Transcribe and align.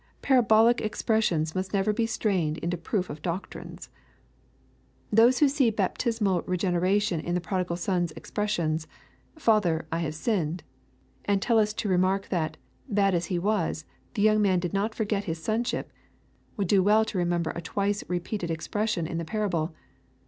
Parabolic 0.23 0.81
expressions 0.81 1.53
must 1.53 1.75
never 1.75 1.93
be 1.93 2.07
strained 2.07 2.57
into 2.57 2.75
proof 2.75 3.07
of 3.07 3.21
docrines. 3.21 3.89
Those 5.11 5.37
who 5.37 5.47
see 5.47 5.69
baptismal 5.69 6.41
regeneration 6.47 7.19
in 7.19 7.35
the 7.35 7.39
prodigal 7.39 7.75
son's 7.75 8.11
expressions," 8.13 8.87
Father, 9.37 9.85
I 9.91 9.99
have 9.99 10.15
sinned," 10.15 10.63
and 11.25 11.39
tell 11.39 11.59
us 11.59 11.71
to 11.75 11.87
remark 11.87 12.29
that, 12.29 12.57
bad 12.89 13.13
as 13.13 13.27
he 13.27 13.37
was, 13.37 13.85
the 14.15 14.23
young 14.23 14.41
man 14.41 14.57
did 14.59 14.73
not 14.73 14.95
forget 14.95 15.25
his 15.25 15.37
sonship, 15.43 15.93
would 16.57 16.67
do 16.67 16.81
well 16.81 17.05
to 17.05 17.19
remember 17.19 17.51
a 17.51 17.61
twice 17.61 18.03
repeated 18.07 18.49
expres 18.49 18.89
sion 18.89 19.05
in 19.05 19.19
the 19.19 19.23
parable. 19.23 19.75